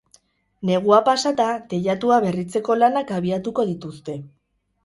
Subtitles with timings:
[0.69, 4.21] Negua pasata, teilatua berritzeko lanak abiatuko dituzte.